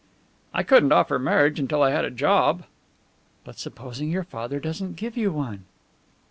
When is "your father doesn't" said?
4.09-4.95